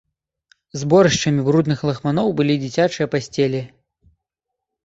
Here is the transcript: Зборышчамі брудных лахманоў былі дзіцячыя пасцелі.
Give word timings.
Зборышчамі 0.83 1.41
брудных 1.49 1.79
лахманоў 1.89 2.33
былі 2.39 2.57
дзіцячыя 2.65 3.07
пасцелі. 3.17 3.63